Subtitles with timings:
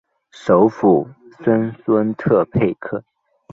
[0.31, 1.07] 首府
[1.45, 3.03] 森孙特佩克。